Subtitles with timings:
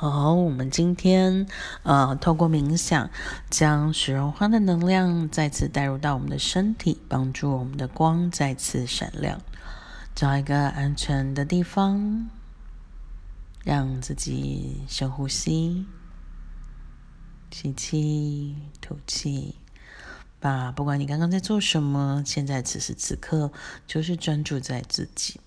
[0.00, 1.48] 好，我们今天
[1.82, 3.10] 呃，透过冥想，
[3.50, 9.40] 将水绒花的能量再次带入到我们的身体，帮助我们的光再次闪亮。
[10.14, 12.30] 找一个安全的地方，
[13.64, 15.84] 让自己深呼吸，
[17.50, 19.56] 吸气，吐气。
[20.38, 23.50] 把不管你刚刚在做什么，现在此时此刻
[23.88, 25.40] 就是专注在自己。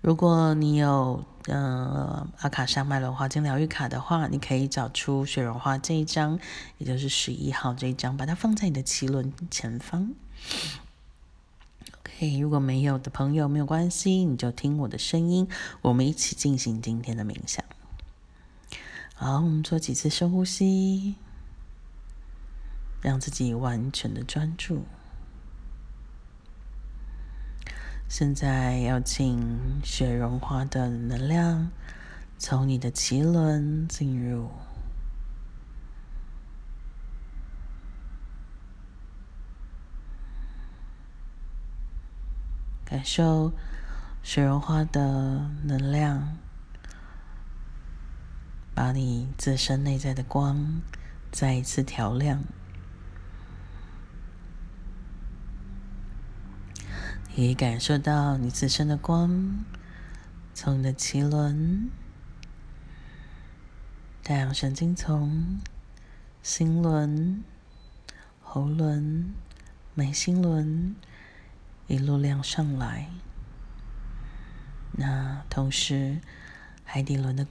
[0.00, 6.38] 如果你有呃阿卡莎麦伦花精疗愈卡的话，你可以找出雪绒花这一张，
[6.78, 10.14] 也就是十一号这一张，把它放在你的脐轮前方。
[12.00, 15.48] OK，如果没有的朋友没有关系，你就听我的声音，
[15.82, 17.64] 我们一起进行今天的冥想。
[19.14, 21.16] 好，我们做几次深呼吸，
[23.00, 24.84] 让自己完全的专注。
[28.08, 31.70] 现在要请雪绒花的能量
[32.38, 34.50] 从你的脐轮进入，
[42.84, 43.52] 感受
[44.22, 46.38] 雪绒花的能量，
[48.74, 50.80] 把你自身内在的光
[51.30, 52.42] 再一次调亮。
[57.38, 59.64] 可以感受到你自身的光，
[60.54, 61.88] 从你的脐轮、
[64.24, 65.60] 太阳神经丛、
[66.42, 67.44] 心轮、
[68.42, 69.32] 喉轮、
[69.94, 70.96] 眉心轮
[71.86, 73.08] 一路亮上来。
[74.94, 76.18] 那同时，
[76.82, 77.46] 海底轮的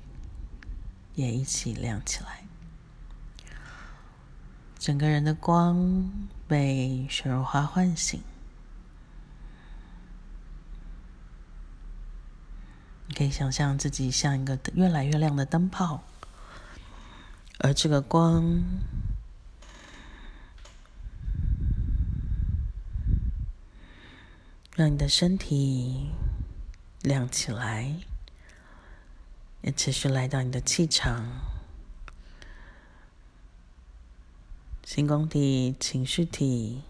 [1.16, 2.44] 也一起亮起来，
[4.78, 6.12] 整个人的光
[6.46, 8.22] 被雪绒花唤醒。
[13.18, 16.04] 可以想象自己像一个越来越亮的灯泡，
[17.58, 18.64] 而这个光
[24.76, 26.12] 让你的身体
[27.02, 27.96] 亮起来，
[29.64, 31.26] 也持续来到你的气场、
[34.84, 36.84] 星光体、情绪体，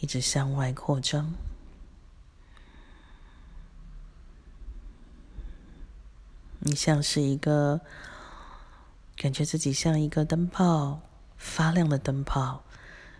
[0.00, 1.32] 一直向外扩张。
[6.66, 7.82] 你像是一个，
[9.16, 11.02] 感觉自己像一个灯泡，
[11.36, 12.64] 发亮的灯泡，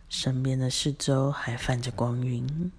[0.09, 2.73] 身边的四周还泛着光晕。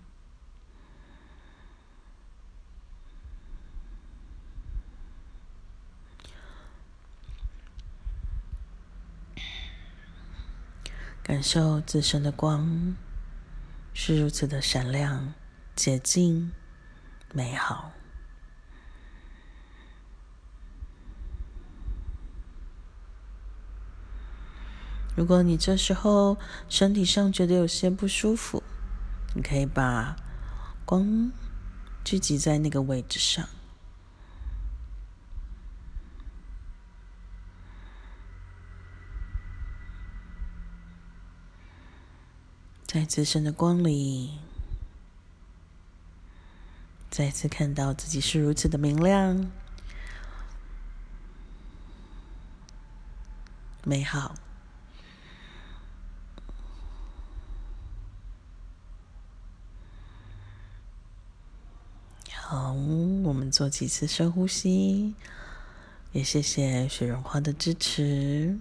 [11.21, 12.95] 感受自身的光
[13.93, 15.35] 是如此的闪亮、
[15.75, 16.51] 洁净、
[17.33, 17.91] 美好。
[25.15, 26.37] 如果你这时候
[26.67, 28.61] 身体上觉得有些不舒服，
[29.33, 30.17] 你可以把
[30.85, 31.31] 光
[32.03, 33.47] 聚集在那个位置上，
[42.85, 44.37] 在自身的光里，
[47.09, 49.49] 再次看到自己是如此的明亮、
[53.85, 54.35] 美好。
[62.47, 65.15] 好，我们做几次深呼吸，
[66.11, 68.59] 也谢谢雪绒花的支持。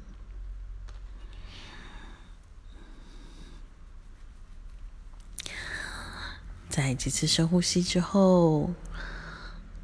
[6.71, 8.71] 在几次深呼吸之后，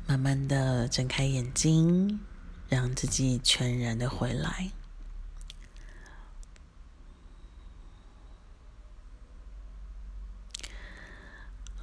[0.06, 2.20] 慢慢的睁开眼睛，
[2.70, 4.70] 让自己全然的回来。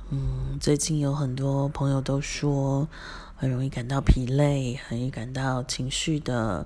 [0.09, 2.87] 嗯，最近有很多朋友都说
[3.35, 6.65] 很容易感到疲累，很容易感到情绪的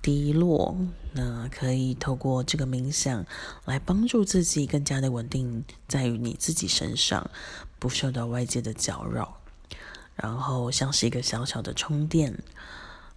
[0.00, 0.76] 低落。
[1.12, 3.26] 那可以透过这个冥想
[3.64, 7.30] 来帮助自己更加的稳定在于你自己身上，
[7.78, 9.36] 不受到外界的搅扰，
[10.16, 12.42] 然后像是一个小小的充电。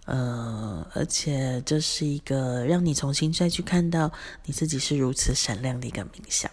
[0.04, 4.10] 呃，而且这是一个让你重新再去看到
[4.44, 6.50] 你自己是如此闪亮的一个冥想。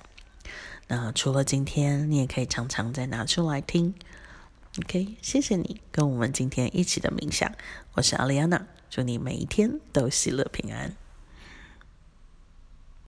[0.91, 3.94] 那除了今天，你也可以常常再拿出来听。
[4.80, 7.51] OK，谢谢你跟我们今天一起的冥想。
[7.94, 10.95] 我是阿丽安娜，祝你每一天都喜乐平安。